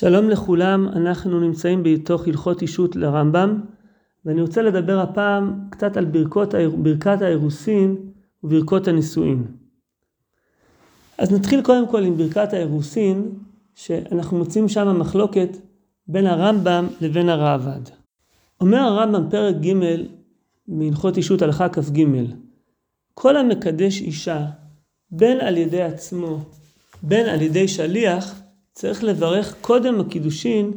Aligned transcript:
שלום 0.00 0.28
לכולם, 0.28 0.88
אנחנו 0.88 1.40
נמצאים 1.40 1.82
בתוך 1.82 2.26
הלכות 2.26 2.62
אישות 2.62 2.96
לרמב"ם 2.96 3.60
ואני 4.24 4.42
רוצה 4.42 4.62
לדבר 4.62 4.98
הפעם 4.98 5.60
קצת 5.70 5.96
על 5.96 6.04
ברכות, 6.04 6.54
ברכת 6.78 7.22
האירוסין 7.22 7.96
וברכות 8.44 8.88
הנישואין. 8.88 9.44
אז 11.18 11.32
נתחיל 11.32 11.62
קודם 11.62 11.88
כל 11.88 12.04
עם 12.04 12.16
ברכת 12.16 12.52
האירוסין, 12.52 13.30
שאנחנו 13.74 14.38
מוצאים 14.38 14.68
שם 14.68 14.98
מחלוקת 14.98 15.56
בין 16.06 16.26
הרמב"ם 16.26 16.86
לבין 17.00 17.28
הראב"ד. 17.28 17.90
אומר 18.60 18.78
הרמב"ם 18.78 19.30
פרק 19.30 19.56
ג' 19.56 19.74
מהלכות 20.68 21.16
אישות 21.16 21.42
הלכה 21.42 21.68
כ"ג 21.68 22.04
כל 23.14 23.36
המקדש 23.36 24.00
אישה 24.00 24.46
בין 25.10 25.40
על 25.40 25.56
ידי 25.56 25.82
עצמו 25.82 26.38
בין 27.02 27.26
על 27.26 27.42
ידי 27.42 27.68
שליח 27.68 28.39
צריך 28.80 29.04
לברך 29.04 29.54
קודם 29.60 30.00
הקידושין, 30.00 30.72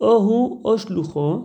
או 0.00 0.16
הוא 0.16 0.60
או 0.64 0.78
שלוחו, 0.78 1.38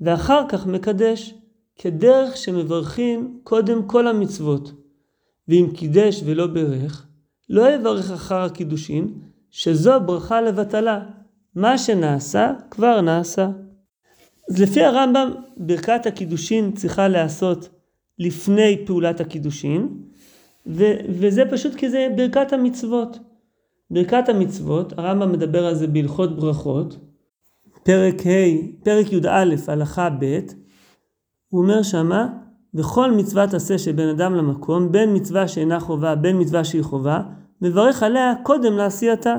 ואחר 0.00 0.48
כך 0.48 0.66
מקדש, 0.66 1.34
כדרך 1.76 2.36
שמברכים 2.36 3.40
קודם 3.42 3.82
כל 3.86 4.06
המצוות. 4.06 4.72
ואם 5.48 5.66
קידש 5.74 6.22
ולא 6.24 6.46
ברך, 6.46 7.06
לא 7.50 7.74
יברך 7.74 8.10
אחר 8.10 8.42
הקידושין, 8.42 9.08
שזו 9.50 10.00
ברכה 10.06 10.40
לבטלה. 10.40 11.00
מה 11.54 11.78
שנעשה, 11.78 12.52
כבר 12.70 13.00
נעשה. 13.00 13.48
אז 14.50 14.60
לפי 14.60 14.84
הרמב"ם, 14.84 15.30
ברכת 15.56 16.06
הקידושין 16.06 16.72
צריכה 16.72 17.08
להיעשות 17.08 17.68
לפני 18.18 18.84
פעולת 18.86 19.20
הקידושין, 19.20 19.88
ו- 20.66 20.96
וזה 21.08 21.42
פשוט 21.50 21.74
כי 21.74 21.90
זה 21.90 22.08
ברכת 22.16 22.52
המצוות. 22.52 23.18
ברכת 23.90 24.28
המצוות, 24.28 24.98
הרמב"ם 24.98 25.32
מדבר 25.32 25.66
על 25.66 25.74
זה 25.74 25.86
בהלכות 25.86 26.36
ברכות, 26.36 26.98
פרק 27.82 28.26
ה', 28.26 28.84
פרק 28.84 29.12
י"א, 29.12 29.44
הלכה 29.68 30.08
ב', 30.20 30.38
הוא 31.48 31.62
אומר 31.62 31.82
שמה, 31.82 32.28
וכל 32.74 33.12
מצוות 33.12 33.54
עשה 33.54 33.78
של 33.78 33.92
בן 33.92 34.08
אדם 34.08 34.34
למקום, 34.34 34.92
בין 34.92 35.16
מצווה 35.16 35.48
שאינה 35.48 35.80
חובה, 35.80 36.14
בין 36.14 36.40
מצווה 36.40 36.64
שהיא 36.64 36.82
חובה, 36.82 37.20
מברך 37.62 38.02
עליה 38.02 38.34
קודם 38.42 38.76
לעשייתה. 38.76 39.36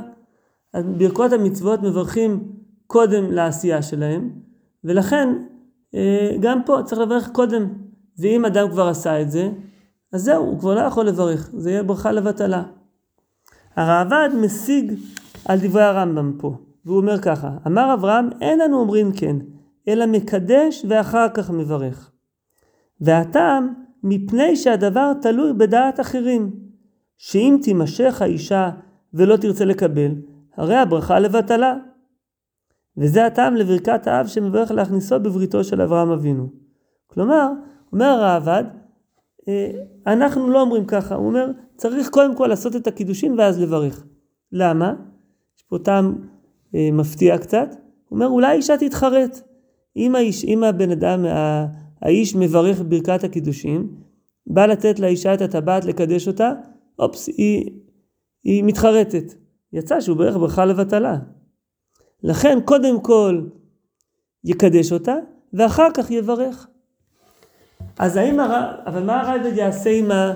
אז 0.74 0.86
ברכות 0.98 1.34
המצוות 1.34 1.84
מברכים 1.84 2.52
קודם 2.88 3.32
לעשייה 3.32 3.82
שלהם, 3.82 4.30
ולכן 4.84 5.30
אה, 5.96 6.38
גם 6.40 6.64
פה 6.66 6.78
צריך 6.86 7.02
לברך 7.02 7.30
קודם. 7.32 7.68
ואם 8.20 8.46
אדם 8.46 8.72
כבר 8.72 8.88
עשה 8.88 9.22
את 9.22 9.32
זה, 9.32 9.50
אז 10.14 10.22
זהו, 10.22 10.46
הוא 10.46 10.60
כבר 10.60 10.76
לא 10.76 10.80
יכול 10.80 11.06
לברך, 11.06 11.50
זה 11.54 11.72
יהיה 11.72 11.84
ברכה 11.84 12.12
לבטלה. 12.12 12.64
הראב"ד 13.78 14.30
משיג 14.42 14.94
על 15.46 15.60
דברי 15.60 15.84
הרמב"ם 15.84 16.34
פה, 16.40 16.56
והוא 16.86 16.98
אומר 16.98 17.22
ככה, 17.22 17.50
אמר 17.68 17.94
אברהם, 17.94 18.30
אין 18.42 18.62
אנו 18.62 18.80
אומרים 18.80 19.12
כן, 19.12 19.36
אלא 19.88 20.06
מקדש 20.06 20.86
ואחר 20.90 21.28
כך 21.34 21.52
מברך. 21.52 22.12
והטעם, 23.02 23.74
מפני 24.04 24.56
שהדבר 24.56 25.12
תלוי 25.22 25.54
בדעת 25.54 26.00
אחרים, 26.00 26.52
שאם 27.18 27.58
תימשך 27.64 28.22
האישה 28.22 28.70
ולא 29.14 29.38
תרצה 29.38 29.66
לקבל, 29.66 30.12
הרי 30.56 30.76
הברכה 30.76 31.20
לבטלה. 31.20 31.76
וזה 32.98 33.26
הטעם 33.26 33.56
לברכת 33.56 34.08
האב 34.08 34.28
שמברך 34.28 34.72
להכניסו 34.72 35.20
בבריתו 35.20 35.64
של 35.64 35.82
אברהם 35.82 36.10
אבינו. 36.10 36.50
כלומר, 37.08 37.52
אומר 37.94 38.06
הראב"ד, 38.06 38.64
אנחנו 40.08 40.50
לא 40.50 40.62
אומרים 40.62 40.86
ככה, 40.86 41.16
הוא 41.16 41.28
אומר, 41.28 41.52
צריך 41.78 42.10
קודם 42.10 42.36
כל 42.36 42.48
לעשות 42.48 42.76
את 42.76 42.88
הקידושין 42.88 43.40
ואז 43.40 43.62
לברך. 43.62 44.06
למה? 44.52 44.94
יש 45.58 45.64
פה 45.64 45.78
טעם 45.78 46.16
אה, 46.76 46.90
מפתיע 46.94 47.38
קצת. 47.38 47.70
הוא 48.08 48.16
אומר, 48.16 48.28
אולי 48.28 48.56
אישה 48.56 48.78
תתחרט. 48.78 49.42
אם, 49.96 50.16
האיש, 50.16 50.46
אם 50.46 50.64
הבן 50.64 50.92
אדם, 50.92 51.26
האיש 52.02 52.36
מברך 52.36 52.82
ברכת 52.88 53.24
הקידושין, 53.24 53.88
בא 54.48 54.66
לתת 54.66 55.00
לאישה 55.00 55.34
את 55.34 55.42
הטבעת 55.42 55.86
לקדש 55.86 56.28
אותה, 56.28 56.54
אופס, 57.00 57.28
היא, 57.28 57.72
היא 58.44 58.64
מתחרטת. 58.64 59.34
יצא 59.74 60.02
שהוא 60.02 60.18
ברך 60.18 60.38
ברכה 60.38 60.66
לבטלה. 60.66 61.18
לכן 62.24 62.60
קודם 62.66 63.02
כל 63.02 63.42
יקדש 64.44 64.92
אותה, 64.92 65.16
ואחר 65.54 65.88
כך 65.94 66.12
יברך. 66.12 66.68
אז 68.00 68.16
האם, 68.16 68.40
הר... 68.40 68.72
אבל 68.86 69.04
מה 69.04 69.22
הרייבד 69.22 69.58
יעשה 69.58 69.90
עם, 69.90 70.12
ה... 70.12 70.34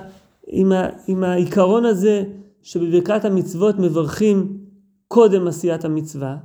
עם, 0.47 0.71
ה... 0.71 0.89
עם 1.07 1.23
העיקרון 1.23 1.85
הזה 1.85 2.23
שבברכת 2.61 3.25
המצוות 3.25 3.79
מברכים 3.79 4.57
קודם 5.07 5.47
עשיית 5.47 5.85
המצווה? 5.85 6.37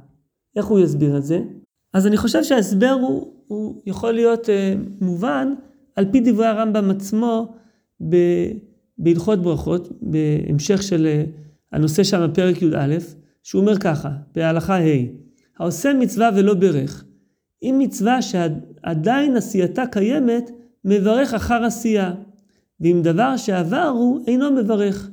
איך 0.56 0.66
הוא 0.66 0.80
יסביר 0.80 1.16
את 1.16 1.24
זה? 1.24 1.40
אז 1.92 2.06
אני 2.06 2.16
חושב 2.16 2.44
שההסבר 2.44 2.90
הוא, 2.90 3.32
הוא 3.46 3.82
יכול 3.86 4.12
להיות 4.12 4.50
אה, 4.50 4.74
מובן 5.00 5.54
על 5.96 6.04
פי 6.12 6.20
דברי 6.20 6.46
הרמב"ם 6.46 6.90
עצמו 6.90 7.54
ב... 8.08 8.16
בהלכות 8.98 9.42
ברכות, 9.42 9.88
בהמשך 10.02 10.82
של 10.82 11.06
אה, 11.06 11.24
הנושא 11.72 12.04
שם 12.04 12.28
בפרק 12.30 12.62
י"א, 12.62 12.96
שהוא 13.42 13.60
אומר 13.60 13.78
ככה, 13.78 14.10
בהלכה 14.34 14.78
ה' 14.78 15.06
העושה 15.58 15.92
מצווה 15.94 16.30
ולא 16.36 16.54
ברך, 16.54 17.04
אם 17.62 17.76
מצווה 17.78 18.22
שעדיין 18.22 19.36
עשייתה 19.36 19.86
קיימת, 19.86 20.50
מברך 20.86 21.34
אחר 21.34 21.64
עשייה, 21.64 22.14
ואם 22.80 23.00
דבר 23.02 23.36
שעבר 23.36 23.92
הוא 23.94 24.20
אינו 24.26 24.50
מברך. 24.50 25.10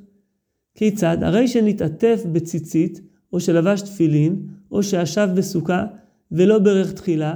כיצד? 0.75 1.17
הרי 1.22 1.47
שנתעטף 1.47 2.23
בציצית, 2.31 3.01
או 3.34 3.39
שלבש 3.39 3.81
תפילין, 3.81 4.47
או 4.72 4.83
שישב 4.83 5.29
בסוכה, 5.35 5.85
ולא 6.31 6.59
ברך 6.59 6.94
תחילה, 6.94 7.35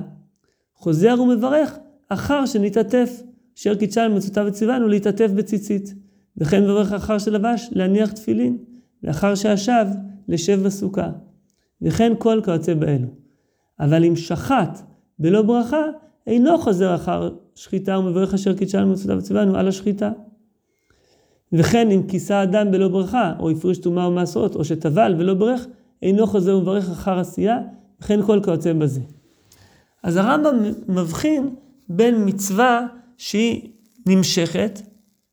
חוזר 0.73 1.21
ומברך 1.21 1.77
אחר 2.09 2.45
שנתעטף, 2.45 3.21
אשר 3.57 3.75
קידשה 3.75 4.07
למצוותיו 4.07 4.45
וציוונו 4.47 4.87
להתעטף 4.87 5.31
בציצית. 5.35 5.93
וכן 6.37 6.63
מברך 6.63 6.93
אחר 6.93 7.17
שלבש 7.17 7.69
להניח 7.71 8.11
תפילין, 8.11 8.57
לאחר 9.03 9.35
שישב 9.35 9.85
לשב 10.27 10.63
בסוכה. 10.63 11.09
וכן 11.81 12.13
כל 12.17 12.41
כיוצא 12.45 12.73
באלו. 12.73 13.07
אבל 13.79 14.05
אם 14.05 14.15
שחט 14.15 14.81
בלא 15.19 15.41
ברכה, 15.41 15.83
אינו 16.27 16.57
חוזר 16.57 16.95
אחר 16.95 17.29
שחיטה 17.57 17.99
ומברך 17.99 18.33
אשר 18.33 18.57
קידשה 18.57 18.81
לנו 18.81 18.91
מצוותיו 18.91 19.17
וציוונו 19.17 19.57
על 19.57 19.67
השחיטה. 19.67 20.11
וכן 21.53 21.91
אם 21.91 22.07
כיסה 22.07 22.43
אדם 22.43 22.71
בלא 22.71 22.87
ברכה, 22.87 23.33
או 23.39 23.49
הפריש 23.49 23.77
טומאה 23.77 24.07
ומעשרות, 24.07 24.55
או 24.55 24.65
שטבל 24.65 25.15
ולא 25.17 25.33
ברך, 25.33 25.65
אינו 26.01 26.27
חוזר 26.27 26.57
ומברך 26.57 26.89
אחר 26.89 27.19
עשייה, 27.19 27.57
וכן 28.01 28.25
כל 28.25 28.39
כיוצא 28.43 28.73
בזה. 28.73 29.01
אז 30.03 30.15
הרמב"ם 30.15 30.55
מבחין 30.87 31.55
בין 31.89 32.23
מצווה 32.25 32.87
שהיא 33.17 33.69
נמשכת, 34.05 34.81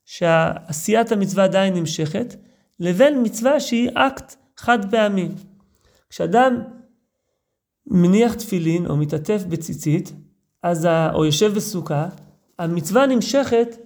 שעשיית 0.04 1.12
המצווה 1.12 1.44
עדיין 1.44 1.74
נמשכת, 1.74 2.36
לבין 2.80 3.22
מצווה 3.22 3.60
שהיא 3.60 3.90
אקט 3.94 4.34
חד 4.56 4.90
פעמי. 4.90 5.28
כשאדם 6.10 6.62
מניח 7.86 8.34
תפילין 8.34 8.86
או 8.86 8.96
מתעטף 8.96 9.44
בציצית, 9.48 10.12
אז, 10.64 10.88
או 11.14 11.24
יושב 11.24 11.52
בסוכה, 11.54 12.08
המצווה 12.58 13.06
נמשכת 13.06 13.76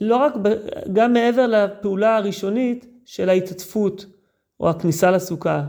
לא 0.00 0.16
רק, 0.16 0.34
גם 0.92 1.12
מעבר 1.12 1.46
לפעולה 1.46 2.16
הראשונית 2.16 2.86
של 3.04 3.28
ההתעטפות, 3.28 4.06
או 4.60 4.70
הכניסה 4.70 5.10
לסוכה, 5.10 5.64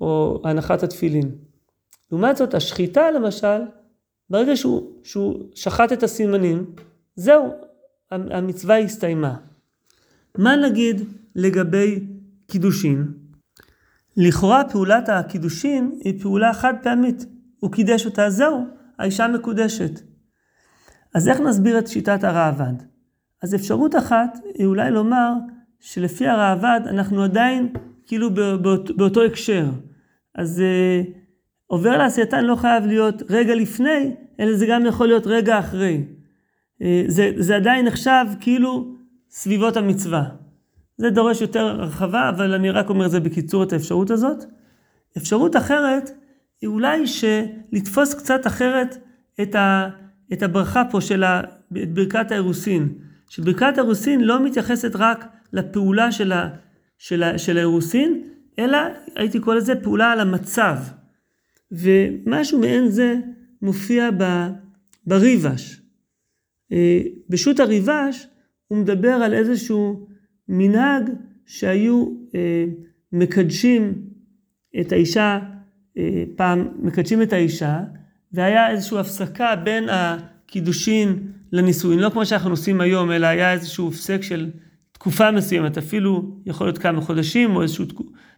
או 0.00 0.42
הנחת 0.44 0.82
התפילין. 0.82 1.30
לעומת 2.12 2.36
זאת, 2.36 2.54
השחיטה 2.54 3.10
למשל, 3.10 3.58
ברגע 4.30 4.56
שהוא, 4.56 4.90
שהוא 5.04 5.44
שחט 5.54 5.92
את 5.92 6.02
הסימנים, 6.02 6.66
זהו, 7.16 7.54
המצווה 8.10 8.78
הסתיימה. 8.78 9.36
מה 10.38 10.56
נגיד 10.56 11.00
לגבי 11.34 12.06
קידושין? 12.46 13.12
לכאורה 14.16 14.62
פעולת 14.72 15.08
הקידושין 15.08 15.98
היא 16.04 16.22
פעולה 16.22 16.54
חד 16.54 16.74
פעמית, 16.82 17.24
הוא 17.60 17.72
קידש 17.72 18.06
אותה, 18.06 18.30
זהו, 18.30 18.77
האישה 18.98 19.28
מקודשת. 19.28 20.00
אז 21.14 21.28
איך 21.28 21.40
נסביר 21.40 21.78
את 21.78 21.86
שיטת 21.88 22.24
הראב"ד? 22.24 22.82
אז 23.42 23.54
אפשרות 23.54 23.96
אחת 23.96 24.38
היא 24.54 24.66
אולי 24.66 24.90
לומר 24.90 25.32
שלפי 25.80 26.26
הראב"ד 26.26 26.80
אנחנו 26.86 27.22
עדיין 27.22 27.72
כאילו 28.06 28.34
באות, 28.34 28.96
באותו 28.96 29.22
הקשר. 29.24 29.66
אז 30.34 30.60
אה, 30.60 31.02
עובר 31.66 31.98
לעשייתן 31.98 32.44
לא 32.44 32.56
חייב 32.56 32.86
להיות 32.86 33.22
רגע 33.30 33.54
לפני, 33.54 34.14
אלא 34.40 34.56
זה 34.56 34.66
גם 34.66 34.86
יכול 34.86 35.06
להיות 35.06 35.26
רגע 35.26 35.58
אחרי. 35.58 36.04
אה, 36.82 37.04
זה, 37.06 37.30
זה 37.36 37.56
עדיין 37.56 37.86
נחשב 37.86 38.26
כאילו 38.40 38.94
סביבות 39.30 39.76
המצווה. 39.76 40.24
זה 40.96 41.10
דורש 41.10 41.40
יותר 41.40 41.66
הרחבה, 41.66 42.28
אבל 42.28 42.54
אני 42.54 42.70
רק 42.70 42.88
אומר 42.88 43.06
את 43.06 43.10
זה 43.10 43.20
בקיצור 43.20 43.62
את 43.62 43.72
האפשרות 43.72 44.10
הזאת. 44.10 44.44
אפשרות 45.16 45.56
אחרת 45.56 46.10
היא 46.60 46.68
אולי 46.68 47.04
לתפוס 47.72 48.14
קצת 48.14 48.46
אחרת 48.46 48.96
את, 49.42 49.54
ה, 49.54 49.88
את 50.32 50.42
הברכה 50.42 50.82
פה 50.90 51.00
של 51.00 51.24
ה, 51.24 51.40
את 51.82 51.92
ברכת 51.92 52.30
האירוסין. 52.30 52.98
שברכת 53.28 53.78
האירוסין 53.78 54.20
לא 54.20 54.44
מתייחסת 54.44 54.90
רק 54.94 55.24
לפעולה 55.52 56.12
של, 56.12 56.32
ה, 56.32 56.48
של, 56.98 57.22
ה, 57.22 57.38
של 57.38 57.56
האירוסין, 57.56 58.22
אלא 58.58 58.78
הייתי 59.14 59.40
קורא 59.40 59.56
לזה 59.56 59.74
פעולה 59.74 60.12
על 60.12 60.20
המצב. 60.20 60.76
ומשהו 61.72 62.58
מעין 62.58 62.88
זה 62.88 63.14
מופיע 63.62 64.10
בריבש. 65.06 65.80
אה, 66.72 67.00
בשו"ת 67.28 67.60
הריבש 67.60 68.26
הוא 68.68 68.78
מדבר 68.78 69.08
על 69.08 69.34
איזשהו 69.34 70.08
מנהג 70.48 71.10
שהיו 71.46 72.06
אה, 72.34 72.64
מקדשים 73.12 74.02
את 74.80 74.92
האישה, 74.92 75.38
פעם 76.36 76.68
מקדשים 76.82 77.22
את 77.22 77.32
האישה, 77.32 77.80
והיה 78.32 78.70
איזושהי 78.70 78.98
הפסקה 78.98 79.56
בין 79.56 79.88
הקידושין 79.88 81.18
לנישואין, 81.52 81.98
לא 81.98 82.10
כמו 82.10 82.26
שאנחנו 82.26 82.50
עושים 82.50 82.80
היום, 82.80 83.10
אלא 83.10 83.26
היה 83.26 83.52
איזשהו 83.52 83.88
הפסק 83.88 84.22
של 84.22 84.50
תקופה 84.92 85.30
מסוימת, 85.30 85.78
אפילו 85.78 86.36
יכול 86.46 86.66
להיות 86.66 86.78
כמה 86.78 87.00
חודשים 87.00 87.56
או 87.56 87.62
איזשהו 87.62 87.84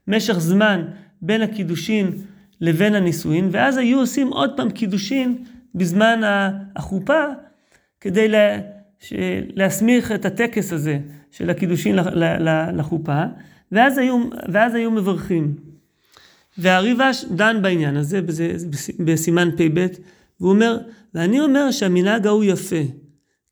משך 0.08 0.38
זמן 0.38 0.84
בין 1.22 1.42
הקידושין 1.42 2.10
לבין 2.60 2.94
הנישואין, 2.94 3.48
ואז 3.50 3.76
היו 3.76 3.98
עושים 3.98 4.28
עוד 4.28 4.50
פעם 4.56 4.70
קידושין 4.70 5.44
בזמן 5.74 6.20
החופה, 6.76 7.24
כדי 8.00 8.28
לה, 8.28 8.58
להסמיך 9.54 10.12
את 10.12 10.24
הטקס 10.24 10.72
הזה 10.72 10.98
של 11.30 11.50
הקידושין 11.50 11.98
לחופה, 12.72 13.22
ואז 13.72 13.98
היו, 13.98 14.24
ואז 14.52 14.74
היו 14.74 14.90
מברכים. 14.90 15.69
והריבש 16.58 17.24
דן 17.30 17.62
בעניין 17.62 17.96
הזה, 17.96 18.22
בזה, 18.22 18.56
בסימן 18.98 19.50
פ"ב, 19.56 19.86
והוא 20.40 20.50
אומר, 20.50 20.78
ואני 21.14 21.40
אומר 21.40 21.70
שהמנהג 21.70 22.26
ההוא 22.26 22.44
יפה, 22.44 22.82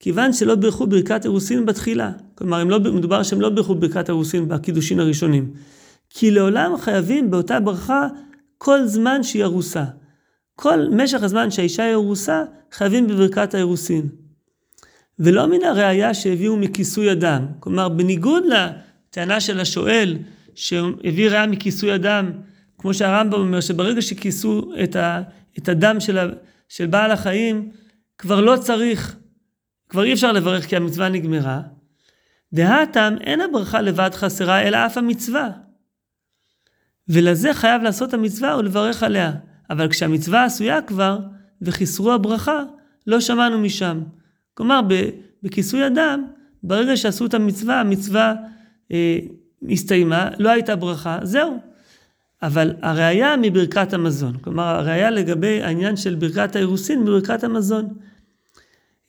כיוון 0.00 0.33
שלא 0.33 0.55
בירכו 0.55 0.87
ברכת 0.87 1.25
אירוסין 1.25 1.67
בתחילה. 1.67 2.11
כלומר, 2.35 2.65
לא, 2.65 2.79
מדובר 2.79 3.23
שהם 3.23 3.41
לא 3.41 3.49
בירכו 3.49 3.75
ברכת 3.75 4.09
אירוסין 4.09 4.49
בקידושין 4.49 5.00
הראשונים. 5.00 5.53
כי 6.11 6.31
לעולם 6.31 6.77
חייבים 6.79 7.31
באותה 7.31 7.61
ברכה 7.61 8.09
כל 8.59 8.87
זמן 8.87 9.23
שהיא 9.23 9.45
ארוסה. 9.45 9.85
כל 10.56 10.89
משך 10.91 11.23
הזמן 11.23 11.50
שהאישה 11.50 11.85
היא 11.85 11.95
ארוסה, 11.95 12.45
חייבים 12.73 13.06
בברכת 13.06 13.55
האירוסין. 13.55 14.09
ולא 15.19 15.47
מן 15.47 15.65
הראייה 15.65 16.15
שהביאו 16.15 16.56
מכיסוי 16.56 17.12
אדם. 17.12 17.47
כלומר, 17.61 17.89
בניגוד 17.89 18.43
לטענה 18.47 19.41
של 19.41 19.61
השואל, 19.61 20.17
שהביא 20.55 21.29
ראייה 21.29 21.47
מכיסוי 21.47 21.95
אדם, 21.95 22.31
כמו 22.78 22.94
שהרמב"ם 22.94 23.40
אומר, 23.40 23.60
שברגע 23.60 24.02
שכיסו 24.02 24.72
את, 24.84 24.96
ה, 24.96 25.22
את 25.58 25.69
הדם 25.69 26.00
של, 26.00 26.19
ה, 26.19 26.26
של 26.69 26.86
בעל 26.86 27.10
החיים, 27.10 27.70
כבר 28.19 28.40
לא 28.40 28.56
צריך, 28.56 29.16
כבר 29.88 30.04
אי 30.04 30.12
אפשר 30.12 30.32
לברך 30.32 30.66
כי 30.66 30.76
המצווה 30.76 31.08
נגמרה. 31.08 31.60
דהתם 32.52 33.14
אין 33.20 33.40
הברכה 33.40 33.80
לבד 33.80 34.10
חסרה, 34.14 34.62
אלא 34.62 34.86
אף 34.86 34.98
המצווה. 34.98 35.50
ולזה 37.08 37.54
חייב 37.54 37.82
לעשות 37.82 38.14
המצווה 38.14 38.56
ולברך 38.56 39.02
עליה. 39.02 39.32
אבל 39.70 39.88
כשהמצווה 39.88 40.44
עשויה 40.44 40.82
כבר, 40.82 41.19
וחיסרו 41.62 42.12
הברכה, 42.12 42.62
לא 43.06 43.20
שמענו 43.20 43.58
משם. 43.58 44.00
כלומר, 44.54 44.80
בכיסוי 45.42 45.86
אדם, 45.86 46.26
ברגע 46.62 46.96
שעשו 46.96 47.26
את 47.26 47.34
המצווה, 47.34 47.80
המצווה 47.80 48.34
אה, 48.92 49.19
הסתיימה, 49.70 50.28
לא 50.38 50.50
הייתה 50.50 50.76
ברכה, 50.76 51.19
זהו. 51.22 51.58
אבל 52.43 52.73
הראייה 52.82 53.37
מברכת 53.37 53.93
המזון, 53.93 54.38
כלומר 54.38 54.62
הראייה 54.62 55.11
לגבי 55.11 55.62
העניין 55.62 55.96
של 55.96 56.14
ברכת 56.14 56.56
האירוסין 56.56 57.02
מברכת 57.02 57.44
המזון. 57.44 57.88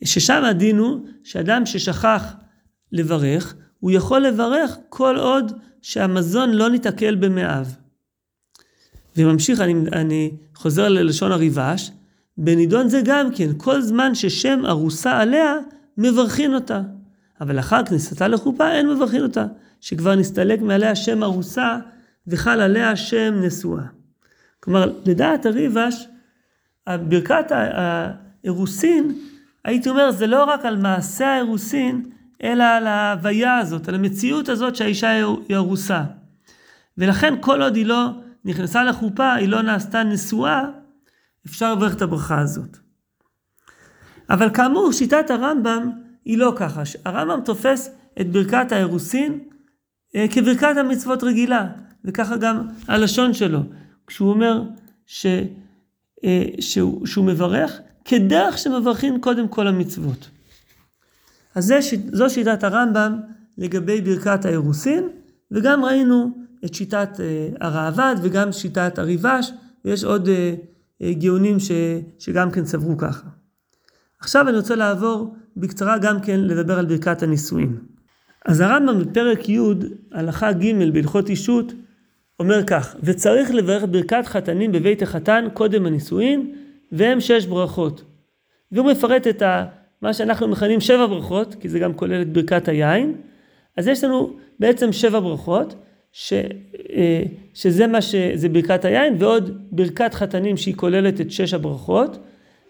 ששם 0.04 0.44
הדין 0.44 0.78
הוא 0.78 1.08
שאדם 1.24 1.66
ששכח 1.66 2.34
לברך, 2.92 3.56
הוא 3.80 3.92
יכול 3.92 4.22
לברך 4.22 4.78
כל 4.90 5.18
עוד 5.18 5.52
שהמזון 5.82 6.50
לא 6.50 6.70
ניתקל 6.70 7.16
במאיו. 7.16 7.66
וממשיך, 9.18 9.62
אני, 9.62 9.74
אני 9.92 10.32
חוזר 10.56 10.90
ללשון 10.90 11.32
הריבש, 11.32 11.92
בנידון 12.38 12.90
זה 12.90 13.02
גם 13.04 13.30
כן, 13.36 13.50
כל 13.58 13.82
זמן 13.82 14.16
ששם 14.16 14.62
ארוסה 14.66 15.18
עליה, 15.18 15.56
מברכין 15.98 16.54
אותה. 16.54 16.82
אבל 17.42 17.56
לאחר 17.56 17.86
כניסתה 17.86 18.28
לחופה 18.28 18.72
אין 18.72 18.90
מברכין 18.90 19.24
אותה, 19.24 19.46
שכבר 19.82 20.16
נסתלק 20.16 20.62
מעליה 20.62 20.96
שם 20.96 21.24
ארוסה 21.24 21.78
וחל 22.30 22.62
עליה 22.62 22.96
שם 22.96 23.34
נשואה. 23.42 23.84
כלומר, 24.60 24.94
לדעת 25.06 25.46
הריבש, 25.46 26.08
ברכת 26.90 27.52
האירוסין, 27.52 29.16
הייתי 29.66 29.90
אומר, 29.90 30.12
זה 30.12 30.28
לא 30.28 30.44
רק 30.44 30.66
על 30.66 30.78
מעשה 30.78 31.28
האירוסין, 31.28 32.10
אלא 32.44 32.64
על 32.64 32.88
ההוויה 32.88 33.58
הזאת, 33.58 33.90
על 33.90 33.96
המציאות 33.96 34.50
הזאת 34.50 34.76
שהאישה 34.76 35.10
היא 35.10 35.56
ארוסה. 35.56 36.04
ולכן 36.98 37.34
כל 37.40 37.62
עוד 37.62 37.76
היא 37.76 37.86
לא 37.86 38.10
נכנסה 38.46 38.84
לחופה, 38.84 39.34
היא 39.34 39.50
לא 39.50 39.62
נעשתה 39.62 40.04
נשואה, 40.04 40.64
אפשר 41.46 41.74
לברך 41.74 41.96
את 41.96 42.02
הברכה 42.02 42.40
הזאת. 42.40 42.78
אבל 44.30 44.50
כאמור, 44.54 44.92
שיטת 44.92 45.30
הרמב"ם 45.30 45.92
היא 46.26 46.38
לא 46.38 46.54
ככה. 46.56 46.82
הרמב"ם 47.06 47.40
תופס 47.46 47.96
את 48.22 48.32
ברכת 48.32 48.72
האירוסין 48.72 49.40
אה, 50.16 50.26
כברכת 50.32 50.78
המצוות 50.78 51.24
רגילה, 51.24 51.68
וככה 52.06 52.38
גם 52.38 52.68
הלשון 52.88 53.34
שלו, 53.34 53.60
כשהוא 54.08 54.30
אומר 54.30 54.64
ש, 55.06 55.26
אה, 56.24 56.44
שהוא, 56.60 57.06
שהוא 57.06 57.26
מברך 57.26 57.80
כדרך 58.06 58.58
שמברכים 58.58 59.22
קודם 59.22 59.48
כל 59.48 59.68
המצוות. 59.68 60.30
אז 61.56 61.66
זה, 61.66 61.80
זו 62.12 62.30
שיטת 62.30 62.64
הרמב"ם 62.64 63.20
לגבי 63.58 64.02
ברכת 64.02 64.46
האירוסין, 64.46 65.10
וגם 65.52 65.86
ראינו 65.86 66.32
את 66.66 66.74
שיטת 66.74 67.10
אה, 67.20 67.50
הראב"ד 67.62 68.16
וגם 68.22 68.52
שיטת 68.52 69.00
הריבש, 69.00 69.52
ויש 69.86 70.04
עוד 70.04 70.30
גאונים 71.04 71.60
ש, 71.60 71.72
שגם 72.20 72.52
כן 72.52 72.66
סברו 72.66 72.98
ככה. 72.98 73.28
עכשיו 74.20 74.50
אני 74.50 74.58
רוצה 74.58 74.76
לעבור 74.76 75.36
בקצרה 75.58 75.98
גם 75.98 76.20
כן 76.20 76.40
לדבר 76.40 76.80
על 76.80 76.86
ברכת 76.86 77.24
הנישואין. 77.24 77.78
אז 78.46 78.60
הרמב"ם 78.60 79.00
בפרק 79.00 79.50
י', 79.50 79.60
הלכה 80.12 80.52
ג' 80.52 80.94
בהלכות 80.94 81.30
אישות, 81.30 81.74
אומר 82.40 82.64
כך, 82.64 82.96
וצריך 83.04 83.52
לברך 83.52 83.84
ברכת 83.92 84.26
חתנים 84.26 84.72
בבית 84.72 85.02
החתן 85.02 85.48
קודם 85.54 85.86
הנישואין, 85.86 86.56
והם 86.92 87.20
שש 87.20 87.46
ברכות. 87.46 88.04
והוא 88.72 88.92
מפרט 88.92 89.28
את 89.28 89.42
ה, 89.42 89.66
מה 90.02 90.14
שאנחנו 90.14 90.48
מכנים 90.48 90.82
שבע 90.82 91.06
ברכות, 91.06 91.56
כי 91.60 91.70
זה 91.70 91.80
גם 91.80 91.94
כולל 91.94 92.22
את 92.22 92.34
ברכת 92.34 92.68
היין. 92.68 93.16
אז 93.78 93.88
יש 93.88 94.04
לנו 94.04 94.38
בעצם 94.60 94.92
שבע 94.92 95.20
ברכות, 95.20 95.76
ש, 96.12 96.34
אה, 96.94 97.24
שזה 97.54 97.88
מה 97.88 98.02
שזה 98.02 98.50
ברכת 98.50 98.86
היין, 98.86 99.16
ועוד 99.20 99.68
ברכת 99.72 100.14
חתנים 100.14 100.58
שהיא 100.58 100.76
כוללת 100.76 101.22
את 101.22 101.32
שש 101.32 101.54
הברכות, 101.54 102.18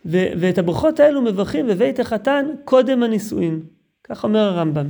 ו, 0.06 0.18
ואת 0.40 0.58
הברכות 0.58 1.00
האלו 1.00 1.22
מברכים 1.22 1.68
בבית 1.68 2.00
החתן 2.00 2.46
קודם 2.66 3.04
הנישואין. 3.04 3.60
כך 4.04 4.24
אומר 4.24 4.40
הרמב"ם. 4.40 4.88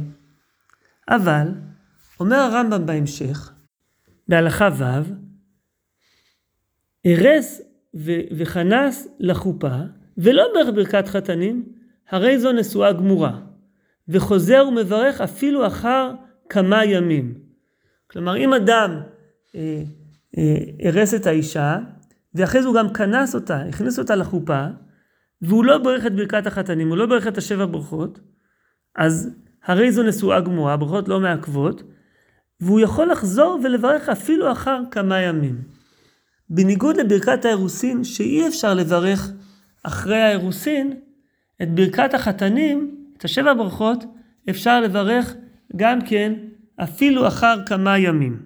אבל, 1.10 1.48
אומר 2.20 2.38
הרמב"ם 2.38 2.86
בהמשך, 2.86 3.52
בהלכה 4.30 4.70
ו', 4.78 4.84
ארס 7.06 7.62
וכנס 8.38 9.08
לחופה, 9.20 9.78
ולא 10.18 10.44
ברך 10.54 10.76
ברכת 10.76 11.08
חתנים, 11.08 11.66
הרי 12.10 12.40
זו 12.40 12.52
נשואה 12.52 12.94
גמורה, 12.94 13.40
וחוזר 14.08 14.66
ומברך 14.68 15.22
אפילו 15.22 15.68
אחר 15.68 16.12
כמה 16.50 16.86
ימים. 16.86 17.34
כלומר, 18.08 18.38
אם 18.38 18.54
אדם 18.54 19.02
אה, 19.56 19.84
אה, 20.38 20.88
הרס 20.90 21.14
את 21.14 21.28
האישה, 21.28 21.78
ואחרי 22.36 22.62
זה 22.62 22.68
הוא 22.68 22.76
גם 22.76 22.94
כנס 22.94 23.36
אותה, 23.36 23.62
הכניס 23.62 24.00
אותה 24.00 24.16
לחופה, 24.16 24.66
והוא 25.42 25.66
לא 25.66 25.78
ברך 25.78 26.06
את 26.06 26.16
ברכת 26.16 26.48
החתנים, 26.48 26.90
הוא 26.90 26.98
לא 26.98 27.06
ברך 27.06 27.28
את 27.28 27.38
השבע 27.38 27.66
ברכות, 27.66 28.20
אז 28.96 29.30
הרי 29.66 29.92
זו 29.92 30.04
נשואה 30.04 30.42
גמורה, 30.42 30.78
ברכות 30.78 31.08
לא 31.08 31.20
מעכבות, 31.20 31.84
והוא 32.62 32.80
יכול 32.80 33.12
לחזור 33.12 33.60
ולברך 33.64 34.10
אפילו 34.10 34.52
אחר 34.52 34.82
כמה 34.92 35.22
ימים. 35.22 35.62
בניגוד 36.50 36.98
לברכת 36.98 37.46
האירוסין, 37.46 38.04
שאי 38.04 38.48
אפשר 38.48 38.74
לברך 38.74 39.32
אחרי 39.84 40.22
האירוסין, 40.22 40.94
את 41.62 41.76
ברכת 41.76 42.14
החתנים, 42.14 42.96
את 43.18 43.26
השבע 43.26 43.54
ברכות, 43.54 44.04
אפשר 44.50 44.82
לברך 44.82 45.36
גם 45.76 46.02
כן 46.02 46.34
אפילו 46.76 47.28
אחר 47.28 47.66
כמה 47.66 47.98
ימים. 47.98 48.40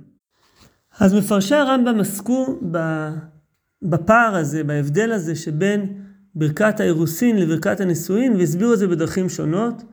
אז 0.99 1.13
מפרשי 1.13 1.55
הרמב"ם 1.55 1.99
עסקו 1.99 2.59
בפער 3.81 4.35
הזה, 4.35 4.63
בהבדל 4.63 5.11
הזה 5.11 5.35
שבין 5.35 6.03
ברכת 6.35 6.79
האירוסין 6.79 7.37
לברכת 7.37 7.79
הנישואין, 7.79 8.35
והסבירו 8.35 8.73
את 8.73 8.79
זה 8.79 8.87
בדרכים 8.87 9.29
שונות. 9.29 9.83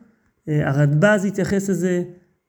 אה, 0.49 0.69
הרדב"ז 0.69 1.25
התייחס 1.25 1.71
לזה 1.71 2.03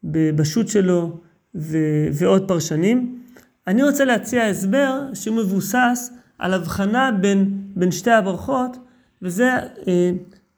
בשו"ת 0.03 0.67
שלו 0.67 1.21
ו- 1.55 2.07
ועוד 2.13 2.47
פרשנים. 2.47 3.21
אני 3.67 3.83
רוצה 3.83 4.05
להציע 4.05 4.47
הסבר 4.47 5.01
שהוא 5.13 5.37
מבוסס 5.37 6.11
על 6.39 6.53
הבחנה 6.53 7.11
בין, 7.21 7.61
בין 7.75 7.91
שתי 7.91 8.11
הברכות, 8.11 8.77
וזה 9.21 9.49
אה, 9.87 10.11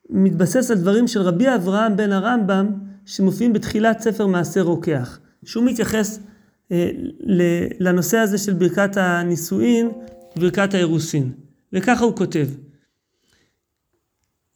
מתבסס 0.10 0.72
על 0.72 0.78
דברים 0.78 1.08
של 1.08 1.22
רבי 1.22 1.56
אברהם 1.56 1.98
בן 1.98 2.12
הרמב"ם, 2.12 2.68
שמופיעים 3.06 3.54
בתחילת 3.54 4.00
ספר 4.00 4.28
מעשה 4.28 4.62
רוקח. 4.62 5.20
שהוא 5.46 5.66
מתייחס 5.66 6.20
אה, 6.72 6.90
לנושא 7.80 8.18
הזה 8.18 8.38
של 8.38 8.54
ברכת 8.54 8.98
הנישואין 8.98 9.90
וברכת 10.38 10.74
האירוסין. 10.74 11.32
וככה 11.74 12.06
הוא 12.06 12.16
כותב. 12.16 12.48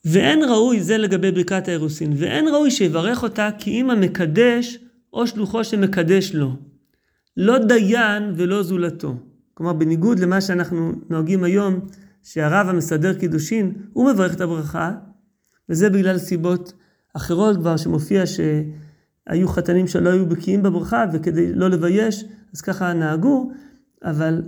ואין 0.06 0.44
ראוי, 0.44 0.82
זה 0.82 0.98
לגבי 0.98 1.32
ברכת 1.32 1.68
האירוסין, 1.68 2.14
ואין 2.16 2.48
ראוי 2.48 2.72
שיברך 2.72 3.24
אותה 3.24 3.50
כי 3.58 3.72
אם 3.72 3.90
המקדש 3.90 4.78
או 5.14 5.28
שלוחו 5.28 5.64
שמקדש 5.64 6.36
לו. 6.36 6.56
לא 7.38 7.58
דיין 7.58 8.34
ולא 8.36 8.64
זולתו. 8.64 9.16
כלומר, 9.54 9.74
בניגוד 9.74 10.20
למה 10.20 10.42
שאנחנו 10.42 10.92
נוהגים 11.10 11.44
היום, 11.44 11.80
שהרב 12.24 12.70
המסדר 12.70 13.14
קידושין, 13.14 13.74
הוא 13.94 14.12
מברך 14.12 14.36
את 14.36 14.42
הברכה, 14.42 14.92
וזה 15.70 15.90
בגלל 15.90 16.18
סיבות 16.18 16.74
אחרות 17.14 17.58
כבר, 17.58 17.78
שמופיע 17.78 18.24
שהיו 18.26 19.48
חתנים 19.48 19.88
שלא 19.88 20.10
היו 20.10 20.26
בקיאים 20.26 20.64
בברכה, 20.64 21.06
וכדי 21.14 21.54
לא 21.54 21.70
לבייש, 21.70 22.26
אז 22.54 22.62
ככה 22.62 22.94
נהגו, 22.94 23.52
אבל, 24.04 24.42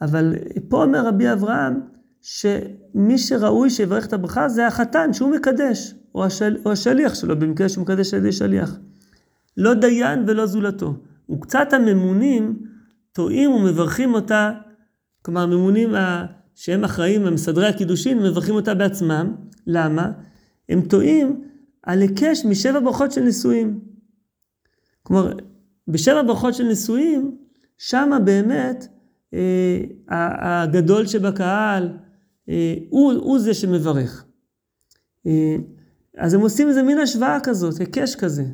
אבל 0.00 0.34
פה 0.68 0.84
אומר 0.84 1.06
רבי 1.06 1.32
אברהם, 1.32 1.80
שמי 2.20 3.18
שראוי 3.18 3.70
שיברך 3.70 4.06
את 4.06 4.12
הברכה 4.12 4.48
זה 4.48 4.66
החתן 4.66 5.12
שהוא 5.12 5.30
מקדש, 5.30 5.94
או, 6.14 6.24
השל, 6.24 6.56
או 6.64 6.72
השליח 6.72 7.14
שלו, 7.14 7.38
במקרה 7.38 7.68
שהוא 7.68 7.82
מקדש 7.82 8.14
על 8.14 8.20
ידי 8.20 8.32
שליח. 8.32 8.78
לא 9.56 9.74
דיין 9.74 10.24
ולא 10.26 10.46
זולתו. 10.46 10.94
וקצת 11.30 11.72
הממונים 11.72 12.58
טועים 13.12 13.50
ומברכים 13.50 14.14
אותה, 14.14 14.52
כלומר 15.22 15.40
הממונים 15.40 15.94
שהם 16.54 16.84
אחראים, 16.84 17.26
המסדרי 17.26 17.66
הקידושין, 17.66 18.18
מברכים 18.18 18.54
אותה 18.54 18.74
בעצמם. 18.74 19.34
למה? 19.66 20.12
הם 20.68 20.80
טועים 20.80 21.42
על 21.82 22.00
היקש 22.00 22.44
משבע 22.44 22.80
ברכות 22.80 23.12
של 23.12 23.20
נישואים. 23.20 23.80
כלומר, 25.02 25.32
בשבע 25.88 26.22
ברכות 26.22 26.54
של 26.54 26.64
נישואים, 26.64 27.36
שמה 27.78 28.18
באמת 28.18 28.86
אה, 29.34 29.80
הגדול 30.08 31.06
שבקהל, 31.06 31.88
אה, 32.48 32.74
הוא, 32.88 33.12
הוא 33.12 33.38
זה 33.38 33.54
שמברך. 33.54 34.24
אה, 35.26 35.56
אז 36.18 36.34
הם 36.34 36.40
עושים 36.40 36.68
איזה 36.68 36.82
מין 36.82 36.98
השוואה 36.98 37.38
כזאת, 37.42 37.78
היקש 37.78 38.16
כזה. 38.16 38.44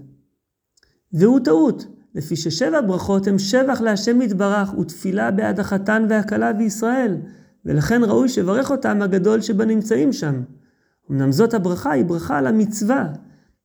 והוא 1.12 1.40
טעות, 1.40 1.86
לפי 2.14 2.36
ששבע 2.36 2.80
ברכות 2.80 3.26
הם 3.26 3.38
שבח 3.38 3.80
להשם 3.80 4.22
יתברך 4.22 4.78
ותפילה 4.78 5.30
בעד 5.30 5.60
החתן 5.60 6.06
והכלה 6.08 6.52
בישראל, 6.52 7.16
ולכן 7.64 8.00
ראוי 8.04 8.28
שברך 8.28 8.70
אותם 8.70 9.02
הגדול 9.02 9.40
שבנמצאים 9.40 10.12
שם. 10.12 10.42
אמנם 11.10 11.32
זאת 11.32 11.54
הברכה 11.54 11.90
היא 11.90 12.04
ברכה 12.04 12.38
על 12.38 12.46
המצווה, 12.46 13.12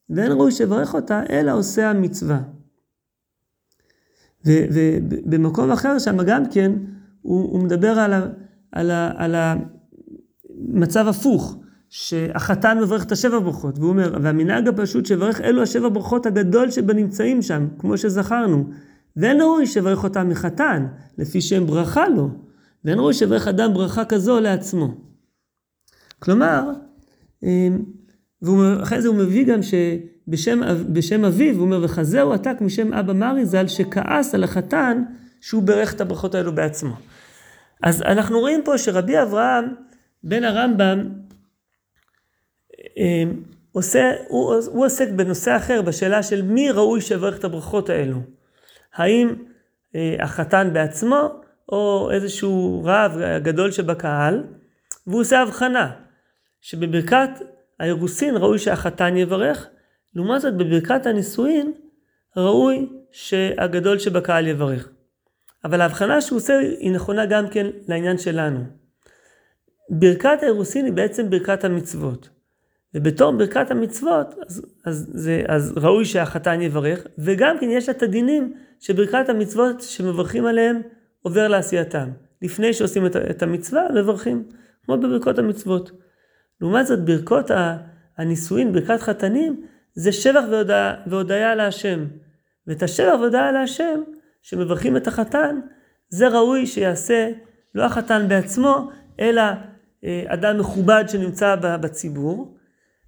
ואין 0.09 0.31
ראוי 0.31 0.51
שברך 0.51 0.93
אותה 0.93 1.23
אלא 1.29 1.51
עושה 1.51 1.89
המצווה. 1.89 2.41
ובמקום 4.45 5.71
אחר 5.71 5.99
שם 5.99 6.23
גם 6.23 6.43
כן, 6.51 6.71
הוא, 7.21 7.51
הוא 7.51 7.63
מדבר 7.63 8.21
על 9.17 9.35
המצב 9.35 11.07
הפוך, 11.07 11.57
שהחתן 11.95 12.77
מברך 12.79 13.03
את 13.03 13.11
השבע 13.11 13.39
ברכות, 13.39 13.79
והוא 13.79 13.89
אומר, 13.89 14.17
והמנהג 14.21 14.67
הפשוט 14.67 15.05
שברך 15.05 15.41
אלו 15.41 15.61
השבע 15.61 15.89
ברכות 15.89 16.25
הגדול 16.25 16.71
שבנמצאים 16.71 17.41
שם, 17.41 17.67
כמו 17.79 17.97
שזכרנו. 17.97 18.69
ואין 19.17 19.41
ראוי 19.41 19.67
שברך 19.67 20.03
אותם 20.03 20.29
מחתן, 20.29 20.87
לפי 21.17 21.41
שהם 21.41 21.65
ברכה 21.65 22.09
לו, 22.09 22.29
ואין 22.85 22.99
ראוי 22.99 23.13
שברך 23.13 23.47
אדם 23.47 23.73
ברכה 23.73 24.05
כזו 24.05 24.39
לעצמו. 24.39 24.95
כלומר, 26.19 26.69
אמ, 27.43 27.83
ואחרי 28.41 29.01
זה 29.01 29.07
הוא 29.07 29.15
מביא 29.15 29.45
גם 29.45 29.59
שבשם 29.61 31.25
אביו, 31.25 31.55
הוא 31.55 31.61
אומר, 31.61 31.79
וחזהו 31.83 32.33
עתק 32.33 32.57
משם 32.61 32.93
אבא 32.93 33.13
מרי 33.13 33.45
ז"ל, 33.45 33.67
שכעס 33.67 34.35
על 34.35 34.43
החתן 34.43 35.03
שהוא 35.41 35.63
ברך 35.63 35.93
את 35.93 36.01
הברכות 36.01 36.35
האלו 36.35 36.55
בעצמו. 36.55 36.95
אז 37.83 38.01
אנחנו 38.01 38.39
רואים 38.39 38.61
פה 38.65 38.77
שרבי 38.77 39.21
אברהם, 39.21 39.65
בן 40.23 40.43
הרמב"ם, 40.43 41.09
עושה, 43.71 44.11
הוא, 44.27 44.55
הוא 44.65 44.85
עוסק 44.85 45.09
בנושא 45.09 45.57
אחר, 45.57 45.81
בשאלה 45.81 46.23
של 46.23 46.41
מי 46.41 46.71
ראוי 46.71 47.01
שיברך 47.01 47.39
את 47.39 47.43
הברכות 47.43 47.89
האלו. 47.89 48.17
האם 48.93 49.35
אה, 49.95 50.15
החתן 50.19 50.69
בעצמו, 50.73 51.41
או 51.69 52.11
איזשהו 52.11 52.81
רב 52.85 53.17
גדול 53.43 53.71
שבקהל, 53.71 54.43
והוא 55.07 55.21
עושה 55.21 55.41
הבחנה, 55.41 55.91
שבברכת 56.61 57.29
האירוסין 57.79 58.37
ראוי 58.37 58.59
שהחתן 58.59 59.17
יברך, 59.17 59.67
לעומת 60.15 60.41
זאת 60.41 60.57
בברכת 60.57 61.05
הנישואין 61.05 61.73
ראוי 62.37 62.89
שהגדול 63.11 63.99
שבקהל 63.99 64.47
יברך. 64.47 64.89
אבל 65.63 65.81
ההבחנה 65.81 66.21
שהוא 66.21 66.37
עושה 66.37 66.57
היא 66.79 66.91
נכונה 66.91 67.25
גם 67.25 67.47
כן 67.47 67.67
לעניין 67.87 68.17
שלנו. 68.17 68.59
ברכת 69.89 70.37
האירוסין 70.41 70.85
היא 70.85 70.93
בעצם 70.93 71.29
ברכת 71.29 71.63
המצוות. 71.63 72.29
ובתור 72.95 73.31
ברכת 73.31 73.71
המצוות, 73.71 74.35
אז, 74.47 74.65
אז, 74.85 75.09
זה, 75.13 75.43
אז 75.47 75.73
ראוי 75.77 76.05
שהחתן 76.05 76.61
יברך, 76.61 77.07
וגם 77.17 77.59
כן 77.59 77.69
יש 77.69 77.89
את 77.89 78.03
הדינים 78.03 78.53
שברכת 78.79 79.29
המצוות 79.29 79.81
שמברכים 79.81 80.45
עליהם 80.45 80.81
עובר 81.21 81.47
לעשייתם. 81.47 82.09
לפני 82.41 82.73
שעושים 82.73 83.05
את, 83.05 83.15
את 83.15 83.43
המצווה, 83.43 83.81
מברכים, 83.95 84.43
כמו 84.85 84.97
בברכות 84.97 85.39
המצוות. 85.39 85.91
לעומת 86.61 86.87
זאת, 86.87 87.05
ברכות 87.05 87.51
הנישואין, 88.17 88.73
ברכת 88.73 89.01
חתנים, 89.01 89.65
זה 89.93 90.11
שבח 90.11 90.43
והודיה, 90.51 90.95
והודיה 91.07 91.55
להשם. 91.55 92.05
ואת 92.67 92.83
השבח 92.83 93.13
והודיה 93.19 93.51
להשם, 93.51 94.01
שמברכים 94.41 94.97
את 94.97 95.07
החתן, 95.07 95.59
זה 96.09 96.27
ראוי 96.27 96.65
שיעשה 96.65 97.29
לא 97.75 97.85
החתן 97.85 98.25
בעצמו, 98.27 98.89
אלא 99.19 99.41
אה, 100.03 100.23
אדם 100.27 100.59
מכובד 100.59 101.03
שנמצא 101.07 101.55
בציבור. 101.55 102.57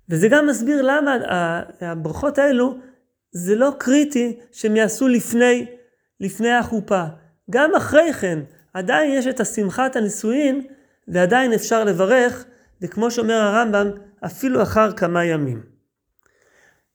וזה 0.10 0.28
גם 0.28 0.48
מסביר 0.48 0.82
למה 0.82 1.18
הברכות 1.82 2.38
האלו, 2.38 2.78
זה 3.32 3.56
לא 3.56 3.72
קריטי 3.78 4.38
שהם 4.52 4.76
יעשו 4.76 5.08
לפני, 5.08 5.66
לפני 6.20 6.52
החופה. 6.52 7.04
גם 7.50 7.76
אחרי 7.76 8.14
כן, 8.14 8.40
עדיין 8.74 9.14
יש 9.14 9.28
את 9.28 9.40
השמחת 9.40 9.96
הנישואין, 9.96 10.62
ועדיין 11.08 11.54
אפשר 11.54 11.84
לברך, 11.84 12.46
וכמו 12.82 13.12
שאומר 13.12 13.34
הרמב"ם, 13.34 13.92
אפילו 14.26 14.62
אחר 14.62 14.92
כמה 14.92 15.26
ימים. 15.26 15.64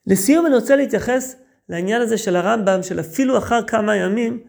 לסיום 0.07 0.47
אני 0.47 0.55
רוצה 0.55 0.76
להתייחס 0.76 1.37
לעניין 1.69 2.02
הזה 2.02 2.19
של 2.19 2.37
הרמב"ם, 2.37 2.83
של 2.83 3.00
אפילו 3.00 3.38
אחר 3.38 3.62
כמה 3.67 3.97
ימים, 3.97 4.40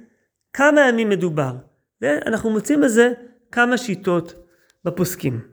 כמה 0.53 0.81
ימים 0.87 1.09
מדובר. 1.09 1.55
ואנחנו 2.01 2.49
מוצאים 2.49 2.81
בזה 2.81 3.13
כמה 3.51 3.77
שיטות 3.77 4.33
בפוסקים. 4.85 5.50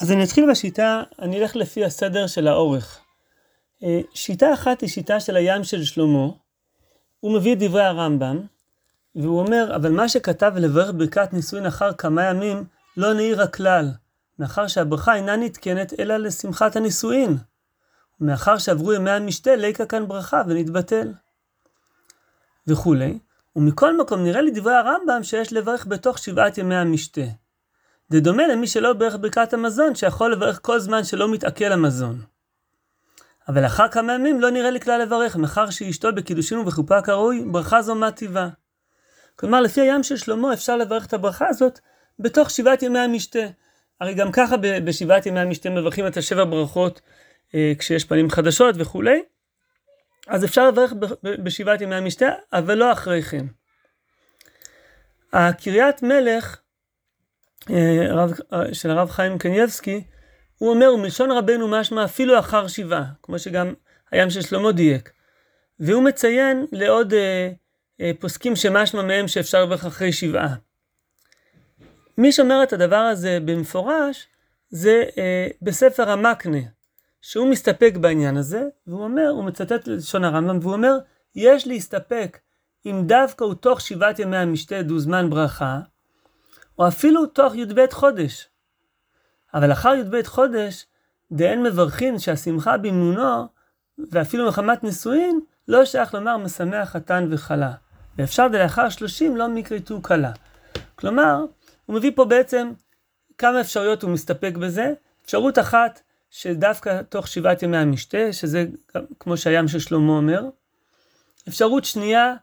אז 0.00 0.12
אני 0.12 0.24
אתחיל 0.24 0.50
בשיטה, 0.50 1.02
אני 1.18 1.42
אלך 1.42 1.56
לפי 1.56 1.84
הסדר 1.84 2.26
של 2.26 2.48
האורך. 2.48 2.98
אה, 3.82 4.00
שיטה 4.14 4.54
אחת 4.54 4.80
היא 4.80 4.88
שיטה 4.88 5.20
של 5.20 5.36
הים 5.36 5.64
של 5.64 5.84
שלמה, 5.84 6.26
הוא 7.20 7.36
מביא 7.36 7.52
את 7.52 7.58
דברי 7.58 7.84
הרמב"ם, 7.84 8.40
והוא 9.14 9.40
אומר, 9.40 9.76
אבל 9.76 9.90
מה 9.90 10.08
שכתב 10.08 10.52
לברך 10.56 10.90
ברכת 10.96 11.32
נישואין 11.32 11.66
אחר 11.66 11.92
כמה 11.92 12.24
ימים, 12.24 12.64
לא 12.96 13.12
נעיר 13.12 13.42
הכלל, 13.42 13.90
מאחר 14.38 14.66
שהברכה 14.66 15.14
אינה 15.14 15.36
נתקנת 15.36 16.00
אלא 16.00 16.16
לשמחת 16.16 16.76
הנישואין. 16.76 17.36
ומאחר 18.20 18.58
שעברו 18.58 18.92
ימי 18.92 19.10
המשתה, 19.10 19.56
ליקה 19.56 19.86
כאן 19.86 20.08
ברכה 20.08 20.42
ונתבטל. 20.46 21.12
וכולי. 22.66 23.18
ומכל 23.56 24.00
מקום 24.00 24.24
נראה 24.24 24.40
לי 24.40 24.50
דברי 24.50 24.74
הרמב"ם 24.74 25.22
שיש 25.22 25.52
לברך 25.52 25.86
בתוך 25.86 26.18
שבעת 26.18 26.58
ימי 26.58 26.76
המשתה. 26.76 27.43
זה 28.14 28.20
דומה 28.20 28.46
למי 28.46 28.66
שלא 28.66 28.92
ברך 28.92 29.16
ברכת 29.20 29.52
המזון, 29.52 29.94
שיכול 29.94 30.32
לברך 30.32 30.58
כל 30.62 30.78
זמן 30.78 31.04
שלא 31.04 31.28
מתעכל 31.28 31.72
המזון. 31.72 32.20
אבל 33.48 33.62
לאחר 33.62 33.88
כמה 33.88 34.14
ימים 34.14 34.40
לא 34.40 34.50
נראה 34.50 34.70
לי 34.70 34.80
כלל 34.80 35.02
לברך, 35.02 35.36
מאחר 35.36 35.70
שאשתו 35.70 36.12
בקידושין 36.12 36.58
ובחופה 36.58 37.02
כראוי, 37.02 37.44
ברכה 37.52 37.82
זו 37.82 37.94
מה 37.94 38.12
טיבה. 38.12 38.48
כלומר, 39.36 39.60
לפי 39.60 39.80
הים 39.80 40.02
של 40.02 40.16
שלמה 40.16 40.52
אפשר 40.52 40.76
לברך 40.76 41.06
את 41.06 41.12
הברכה 41.12 41.48
הזאת 41.48 41.80
בתוך 42.18 42.50
שבעת 42.50 42.82
ימי 42.82 42.98
המשתה. 42.98 43.46
הרי 44.00 44.14
גם 44.14 44.32
ככה 44.32 44.56
בשבעת 44.84 45.26
ימי 45.26 45.40
המשתה 45.40 45.70
מברכים 45.70 46.06
את 46.06 46.16
השבע 46.16 46.44
ברכות 46.44 47.00
אה, 47.54 47.72
כשיש 47.78 48.04
פנים 48.04 48.30
חדשות 48.30 48.74
וכולי. 48.78 49.22
אז 50.26 50.44
אפשר 50.44 50.68
לברך 50.68 50.92
בשבעת 51.22 51.80
ימי 51.80 51.94
המשתה, 51.94 52.28
אבל 52.52 52.74
לא 52.74 52.92
אחרי 52.92 53.22
כן. 53.22 53.46
הקריית 55.32 56.02
מלך 56.02 56.63
אה, 57.70 58.10
הרב, 58.10 58.32
אה, 58.52 58.74
של 58.74 58.90
הרב 58.90 59.10
חיים 59.10 59.38
קניבסקי, 59.38 60.04
הוא 60.58 60.70
אומר, 60.70 60.94
ומלשון 60.94 61.30
רבנו 61.30 61.68
משמע 61.68 62.04
אפילו 62.04 62.38
אחר 62.38 62.66
שבעה, 62.66 63.04
כמו 63.22 63.38
שגם 63.38 63.74
הים 64.10 64.30
של 64.30 64.42
שלמה 64.42 64.72
דייק. 64.72 65.10
והוא 65.80 66.02
מציין 66.02 66.66
לעוד 66.72 67.14
אה, 67.14 67.50
אה, 68.00 68.10
פוסקים 68.20 68.56
שמשמע 68.56 69.02
מהם 69.02 69.28
שאפשר 69.28 69.64
לברך 69.64 69.84
אחרי 69.84 70.12
שבעה. 70.12 70.54
מי 72.18 72.32
שאומר 72.32 72.62
את 72.62 72.72
הדבר 72.72 72.96
הזה 72.96 73.38
במפורש, 73.44 74.28
זה 74.70 75.04
אה, 75.18 75.48
בספר 75.62 76.10
המקנה, 76.10 76.58
שהוא 77.20 77.50
מסתפק 77.50 77.94
בעניין 78.00 78.36
הזה, 78.36 78.62
והוא 78.86 79.04
אומר, 79.04 79.28
הוא 79.28 79.44
מצטט 79.44 79.86
לשון 79.86 80.24
הרמב"ם, 80.24 80.58
והוא 80.62 80.72
אומר, 80.72 80.98
יש 81.34 81.66
להסתפק 81.66 82.38
אם 82.86 83.02
דווקא 83.06 83.44
הוא 83.44 83.54
תוך 83.54 83.80
שבעת 83.80 84.18
ימי 84.18 84.36
המשתה 84.36 84.82
דו 84.82 84.98
זמן 84.98 85.30
ברכה, 85.30 85.80
או 86.78 86.88
אפילו 86.88 87.26
תוך 87.26 87.54
י"ב 87.54 87.86
חודש. 87.92 88.48
אבל 89.54 89.72
אחר 89.72 89.94
י"ב 89.94 90.22
חודש, 90.26 90.86
דאין 91.32 91.62
מברכין 91.62 92.18
שהשמחה 92.18 92.76
במנונו, 92.76 93.46
ואפילו 94.10 94.48
מחמת 94.48 94.84
נישואין, 94.84 95.40
לא 95.68 95.84
שייך 95.84 96.14
לומר 96.14 96.36
משמח 96.36 96.88
חתן 96.90 97.28
וכלה. 97.30 97.72
ואפשר 98.18 98.48
דלאחר 98.48 98.88
שלושים 98.88 99.36
לא 99.36 99.48
מקריתו 99.48 100.02
כלה. 100.02 100.32
כלומר, 100.94 101.44
הוא 101.86 101.96
מביא 101.96 102.12
פה 102.14 102.24
בעצם 102.24 102.72
כמה 103.38 103.60
אפשרויות 103.60 104.02
הוא 104.02 104.10
מסתפק 104.10 104.54
בזה. 104.56 104.92
אפשרות 105.24 105.58
אחת, 105.58 106.00
שדווקא 106.30 107.02
תוך 107.02 107.28
שבעת 107.28 107.62
ימי 107.62 107.76
המשתה, 107.76 108.32
שזה 108.32 108.66
כמו 109.20 109.36
שהים 109.36 109.68
של 109.68 109.78
שלמה 109.78 110.12
אומר. 110.12 110.42
אפשרות 111.48 111.84
שנייה, 111.84 112.34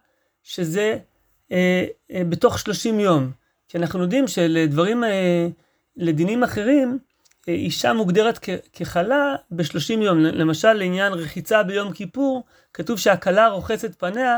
שזה 0.43 0.97
אה, 1.51 1.85
אה, 2.11 2.21
בתוך 2.29 2.59
שלושים 2.59 2.99
יום. 2.99 3.31
כי 3.71 3.77
אנחנו 3.77 4.01
יודעים 4.01 4.27
שלדברים, 4.27 5.03
אה, 5.03 5.47
לדינים 5.97 6.43
אחרים, 6.43 6.99
אה, 7.49 7.53
אישה 7.53 7.93
מוגדרת 7.93 8.39
ככלה 8.79 9.35
בשלושים 9.51 10.01
יום. 10.01 10.19
למשל, 10.19 10.73
לעניין 10.73 11.13
רחיצה 11.13 11.63
ביום 11.63 11.93
כיפור, 11.93 12.43
כתוב 12.73 12.99
שהכלה 12.99 13.47
רוחצת 13.47 13.95
פניה, 13.95 14.37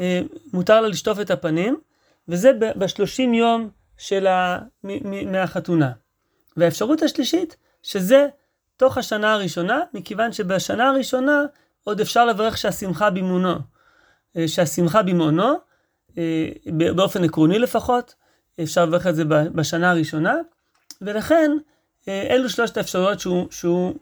אה, 0.00 0.20
מותר 0.52 0.80
לה 0.80 0.88
לשטוף 0.88 1.20
את 1.20 1.30
הפנים, 1.30 1.76
וזה 2.28 2.52
בשלושים 2.76 3.34
יום 3.34 3.70
של 3.98 4.26
ה... 4.26 4.58
מהחתונה. 5.26 5.92
והאפשרות 6.56 7.02
השלישית, 7.02 7.56
שזה 7.82 8.26
תוך 8.76 8.98
השנה 8.98 9.32
הראשונה, 9.32 9.80
מכיוון 9.94 10.32
שבשנה 10.32 10.88
הראשונה 10.88 11.42
עוד 11.84 12.00
אפשר 12.00 12.26
לברך 12.26 12.58
שהשמחה 12.58 13.10
במעונו. 13.10 13.54
אה, 14.36 14.48
שהשמחה 14.48 15.02
במעונו, 15.02 15.54
אה, 16.18 16.48
באופן 16.94 17.24
עקרוני 17.24 17.58
לפחות, 17.58 18.14
אפשר 18.62 18.84
לברך 18.84 19.06
את 19.06 19.16
זה 19.16 19.24
בשנה 19.24 19.90
הראשונה, 19.90 20.34
ולכן 21.00 21.50
אלו 22.08 22.48
שלושת 22.50 22.76
האפשרויות 22.76 23.20
שהוא, 23.20 23.46
שהוא 23.50 23.94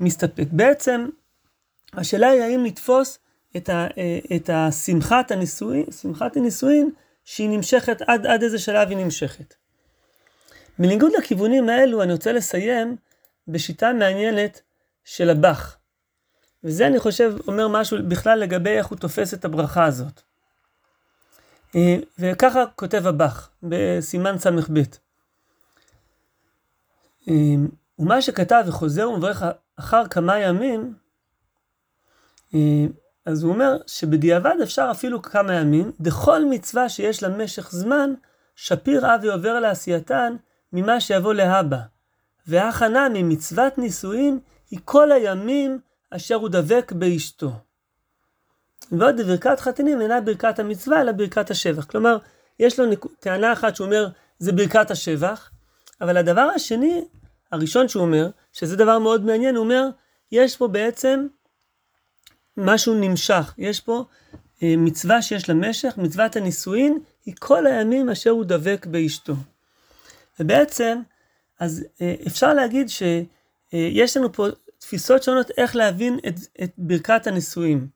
מסתפק. 0.00 0.46
בעצם, 0.52 1.06
השאלה 1.92 2.28
היא 2.28 2.42
האם 2.42 2.64
לתפוס 2.64 3.18
את, 3.56 3.68
ה, 3.68 3.86
את 4.36 4.50
השמחת 4.52 5.30
הנישואין, 5.30 5.84
שמחת 6.00 6.36
הנישואין, 6.36 6.90
שהיא 7.24 7.48
נמשכת, 7.48 8.02
עד, 8.06 8.26
עד 8.26 8.42
איזה 8.42 8.58
שלב 8.58 8.88
היא 8.88 8.96
נמשכת. 8.96 9.54
בניגוד 10.78 11.12
לכיוונים 11.18 11.68
האלו, 11.68 12.02
אני 12.02 12.12
רוצה 12.12 12.32
לסיים 12.32 12.96
בשיטה 13.48 13.92
מעניינת 13.92 14.60
של 15.04 15.30
הבח. 15.30 15.76
וזה 16.64 16.86
אני 16.86 16.98
חושב 16.98 17.34
אומר 17.48 17.68
משהו 17.68 17.96
בכלל 18.08 18.38
לגבי 18.38 18.70
איך 18.70 18.86
הוא 18.86 18.98
תופס 18.98 19.34
את 19.34 19.44
הברכה 19.44 19.84
הזאת. 19.84 20.22
אה, 21.74 21.96
וככה 22.18 22.64
כותב 22.76 23.06
הבח 23.06 23.50
בסימן 23.62 24.38
ס"ב. 24.38 24.78
אה, 27.28 27.34
ומה 27.98 28.22
שכתב 28.22 28.64
וחוזר 28.66 29.10
ומברך 29.10 29.42
אחר 29.76 30.08
כמה 30.08 30.38
ימים, 30.38 30.94
אה, 32.54 32.86
אז 33.26 33.42
הוא 33.42 33.52
אומר 33.52 33.76
שבדיעבד 33.86 34.56
אפשר 34.62 34.88
אפילו 34.90 35.22
כמה 35.22 35.54
ימים, 35.54 35.92
דכל 36.00 36.44
מצווה 36.50 36.88
שיש 36.88 37.22
לה 37.22 37.28
משך 37.28 37.70
זמן, 37.70 38.14
שפיר 38.56 39.14
אבי 39.14 39.28
עובר 39.28 39.60
לעשייתן 39.60 40.36
ממה 40.72 41.00
שיבוא 41.00 41.34
להבא. 41.34 41.78
וההכנה 42.46 43.08
ממצוות 43.14 43.78
נישואין 43.78 44.38
היא 44.70 44.78
כל 44.84 45.12
הימים 45.12 45.78
אשר 46.10 46.34
הוא 46.34 46.48
דבק 46.48 46.92
באשתו. 46.92 47.52
ועוד 48.92 49.20
ברכת 49.20 49.60
חתנים 49.60 50.00
אינה 50.00 50.20
ברכת 50.20 50.58
המצווה, 50.58 51.00
אלא 51.00 51.12
ברכת 51.12 51.50
השבח. 51.50 51.84
כלומר, 51.84 52.18
יש 52.58 52.78
לו 52.80 52.86
טענה 53.20 53.52
אחת 53.52 53.76
שהוא 53.76 53.86
אומר, 53.86 54.08
זה 54.38 54.52
ברכת 54.52 54.90
השבח, 54.90 55.50
אבל 56.00 56.16
הדבר 56.16 56.48
השני, 56.54 57.04
הראשון 57.52 57.88
שהוא 57.88 58.02
אומר, 58.02 58.30
שזה 58.52 58.76
דבר 58.76 58.98
מאוד 58.98 59.24
מעניין, 59.24 59.56
הוא 59.56 59.64
אומר, 59.64 59.88
יש 60.32 60.56
פה 60.56 60.68
בעצם 60.68 61.26
משהו 62.56 62.94
נמשך. 62.94 63.54
יש 63.58 63.80
פה 63.80 64.04
אה, 64.62 64.74
מצווה 64.78 65.22
שיש 65.22 65.48
לה 65.48 65.54
משך, 65.54 65.94
מצוות 65.96 66.36
הנישואין, 66.36 66.98
היא 67.26 67.34
כל 67.38 67.66
הימים 67.66 68.10
אשר 68.10 68.30
הוא 68.30 68.44
דבק 68.44 68.86
באשתו. 68.90 69.34
ובעצם, 70.40 70.98
אז 71.60 71.84
אה, 72.00 72.14
אפשר 72.26 72.54
להגיד 72.54 72.88
שיש 72.88 74.16
אה, 74.16 74.20
לנו 74.20 74.32
פה 74.32 74.46
תפיסות 74.78 75.22
שונות 75.22 75.50
איך 75.56 75.76
להבין 75.76 76.18
את, 76.28 76.34
את 76.62 76.72
ברכת 76.78 77.26
הנישואין, 77.26 77.86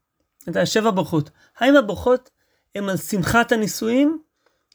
את 0.49 0.57
השבע 0.57 0.91
ברכות. 0.91 1.31
האם 1.59 1.77
הברכות 1.77 2.31
הן 2.75 2.89
על 2.89 2.97
שמחת 2.97 3.53
הנישואין? 3.53 4.19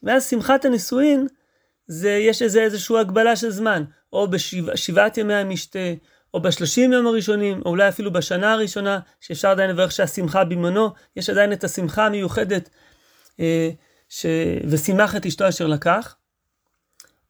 ואז 0.04 0.30
שמחת 0.30 0.66
הנישואין, 0.66 1.28
זה, 1.88 2.10
יש 2.10 2.42
איזה 2.42 2.62
איזושהי 2.62 3.00
הגבלה 3.00 3.36
של 3.36 3.50
זמן, 3.50 3.84
או 4.14 4.28
בשבעת 4.32 5.18
ימי 5.18 5.34
המשתה, 5.34 5.80
או 6.34 6.40
בשלושים 6.42 6.94
יום 6.94 7.08
הראשונים, 7.08 7.62
או 7.66 7.70
אולי 7.70 7.90
אפילו 7.90 8.14
בשנה 8.14 8.54
הראשונה, 8.54 9.00
שאפשר 9.22 9.50
עדיין 9.50 9.70
לברך 9.70 9.92
שהשמחה 9.92 10.44
במנו, 10.44 10.90
יש 11.16 11.30
עדיין 11.30 11.54
את 11.54 11.64
השמחה 11.64 12.06
המיוחדת, 12.06 12.70
אה, 13.40 13.70
ש... 14.10 14.26
ושימח 14.70 15.16
את 15.16 15.26
אשתו 15.26 15.50
אשר 15.50 15.68
לקח. 15.68 16.16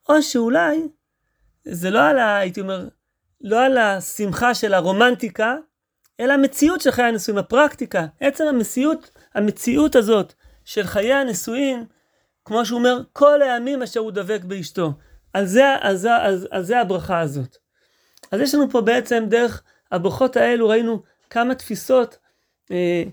או 0.09 0.21
שאולי, 0.21 0.87
זה 1.65 1.89
לא 1.89 2.03
על 2.09 2.19
ה... 2.19 2.37
הייתי 2.37 2.61
אומר, 2.61 2.87
לא 3.41 3.65
על 3.65 3.77
השמחה 3.77 4.53
של 4.53 4.73
הרומנטיקה, 4.73 5.55
אלא 6.19 6.33
המציאות 6.33 6.81
של 6.81 6.91
חיי 6.91 7.05
הנישואין, 7.05 7.37
הפרקטיקה, 7.37 8.05
עצם 8.19 8.43
המציאות, 8.43 9.09
המציאות 9.35 9.95
הזאת 9.95 10.33
של 10.65 10.83
חיי 10.83 11.13
הנישואין, 11.13 11.85
כמו 12.45 12.65
שהוא 12.65 12.79
אומר, 12.79 13.01
כל 13.13 13.41
הימים 13.41 13.81
אשר 13.81 13.99
הוא 13.99 14.11
דבק 14.11 14.41
באשתו. 14.43 14.93
על 15.33 15.45
זה, 15.45 15.63
על 15.79 15.95
זה, 15.95 16.15
על, 16.15 16.47
על 16.51 16.63
זה 16.63 16.79
הברכה 16.79 17.19
הזאת. 17.19 17.57
אז 18.31 18.41
יש 18.41 18.55
לנו 18.55 18.69
פה 18.69 18.81
בעצם 18.81 19.25
דרך 19.27 19.63
הברכות 19.91 20.37
האלו 20.37 20.69
ראינו 20.69 21.01
כמה 21.29 21.55
תפיסות 21.55 22.17
אה, 22.71 23.03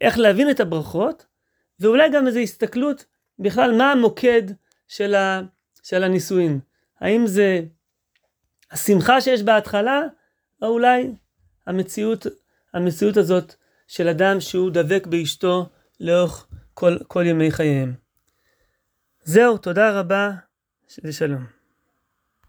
איך 0.00 0.18
להבין 0.18 0.50
את 0.50 0.60
הברכות, 0.60 1.26
ואולי 1.80 2.10
גם 2.10 2.26
איזו 2.26 2.38
הסתכלות 2.38 3.04
בכלל 3.38 3.76
מה 3.78 3.92
המוקד 3.92 4.42
של, 4.88 5.14
ה, 5.14 5.42
של 5.82 6.04
הנישואין. 6.04 6.60
האם 7.00 7.26
זה 7.26 7.60
השמחה 8.70 9.20
שיש 9.20 9.42
בהתחלה, 9.42 10.02
או 10.62 10.68
אולי 10.68 11.12
המציאות, 11.66 12.26
המציאות 12.74 13.16
הזאת 13.16 13.54
של 13.88 14.08
אדם 14.08 14.40
שהוא 14.40 14.70
דבק 14.70 15.06
באשתו 15.06 15.68
לאורך 16.00 16.46
כל, 16.74 16.96
כל 17.08 17.24
ימי 17.26 17.50
חייהם. 17.50 17.94
זהו, 19.24 19.58
תודה 19.58 20.00
רבה 20.00 20.30
ושלום. 21.04 21.59